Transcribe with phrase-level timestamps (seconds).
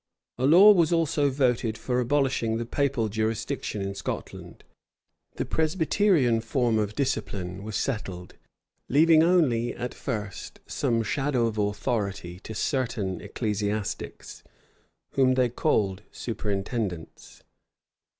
[0.39, 4.63] A law was also voted for abolishing the papal jurisdiction in Scotland:
[5.35, 8.33] the Presbyterian form of discipline was settled,
[8.89, 14.41] leaving only at first some shadow of authority to certain ecclesiastics,
[15.11, 17.43] whom they called superintendents.